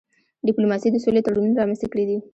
ډيپلوماسی 0.47 0.87
د 0.91 0.97
سولي 1.03 1.21
تړونونه 1.25 1.57
رامنځته 1.61 1.87
کړي 1.91 2.05
دي. 2.09 2.17